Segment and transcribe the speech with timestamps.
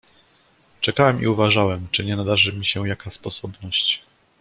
[0.81, 4.01] "Czekałem i uważałem, czy nie nadarzy mi się jaka sposobność."